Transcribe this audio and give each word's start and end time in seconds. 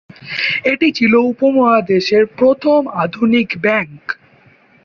এটি 0.65 0.87
ছিল 0.97 1.13
উপমহাদেশের 1.31 2.23
প্রথম 2.39 2.79
আধুনিক 3.03 3.49
ব্যাংক। 3.61 4.01